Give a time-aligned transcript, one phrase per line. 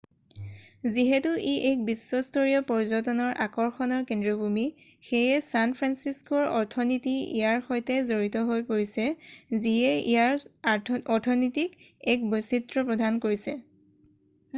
[0.93, 4.63] যিহেতু ই এক বিশ্বস্তৰীয় পৰ্যটনৰ আকৰ্ষণৰ কেন্দ্ৰভূমি
[5.11, 9.05] সেয়ে ছান ফ্ৰানচিস্কোৰ অৰ্থনীতি ইয়াৰ সৈতে জড়িত হৈ পৰিছে
[9.55, 11.77] যিয়ে ইয়াৰ অৰ্থনীতিক
[12.17, 13.59] এক বৈচিত্ৰ্য প্ৰদান কৰিছে